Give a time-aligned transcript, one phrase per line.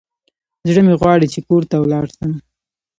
[0.67, 2.31] زړه مي غواړي چي کور ته ولاړ سم.